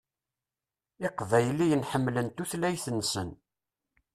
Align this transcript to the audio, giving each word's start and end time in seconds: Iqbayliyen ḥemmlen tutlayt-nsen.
Iqbayliyen 1.07 1.87
ḥemmlen 1.91 2.27
tutlayt-nsen. 2.37 3.29